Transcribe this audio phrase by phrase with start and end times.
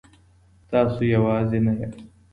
[0.69, 2.01] تاسو يوازي نه ياست.